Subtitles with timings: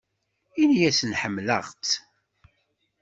[0.61, 1.91] Ini-asen ḥemmleɣ-tt.